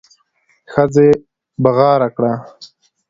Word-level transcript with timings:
ښځې 0.71 1.09
بغاره 1.63 2.09
کړه. 2.15 2.33